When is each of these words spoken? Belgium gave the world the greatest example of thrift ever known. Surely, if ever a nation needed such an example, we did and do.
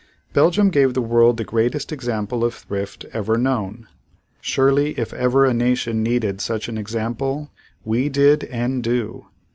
Belgium 0.33 0.71
gave 0.71 0.95
the 0.95 0.99
world 1.03 1.37
the 1.37 1.43
greatest 1.43 1.91
example 1.91 2.43
of 2.43 2.55
thrift 2.55 3.05
ever 3.13 3.37
known. 3.37 3.85
Surely, 4.41 4.97
if 4.99 5.13
ever 5.13 5.45
a 5.45 5.53
nation 5.53 6.01
needed 6.01 6.41
such 6.41 6.67
an 6.67 6.75
example, 6.75 7.51
we 7.85 8.09
did 8.09 8.45
and 8.45 8.81
do. 8.81 9.27